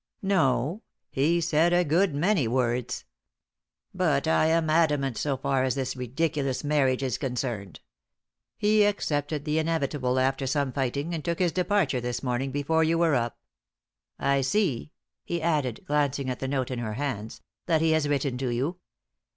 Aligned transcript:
"No; 0.23 0.81
he 1.11 1.39
said 1.39 1.73
a 1.73 1.83
good 1.83 2.15
many 2.15 2.47
words. 2.47 3.05
But 3.93 4.27
I 4.27 4.47
am 4.47 4.67
adamant, 4.67 5.15
so 5.15 5.37
far 5.37 5.63
as 5.63 5.75
this 5.75 5.95
ridiculous 5.95 6.63
marriage 6.63 7.03
is 7.03 7.19
concerned. 7.19 7.81
He 8.57 8.83
accepted 8.83 9.45
the 9.45 9.59
inevitable 9.59 10.17
after 10.17 10.47
some 10.47 10.71
fighting, 10.71 11.13
and 11.13 11.23
took 11.23 11.37
his 11.37 11.51
departure 11.51 12.01
this 12.01 12.23
morning 12.23 12.49
before 12.51 12.83
you 12.83 12.97
were 12.97 13.13
up. 13.13 13.37
I 14.17 14.41
see," 14.41 14.91
he 15.23 15.39
added, 15.39 15.83
glancing 15.85 16.31
at 16.31 16.39
the 16.39 16.47
note 16.47 16.71
in 16.71 16.79
her 16.79 16.93
hands, 16.93 17.43
"that 17.67 17.81
he 17.81 17.91
has 17.91 18.07
written 18.09 18.39
to 18.39 18.49
you." 18.49 18.77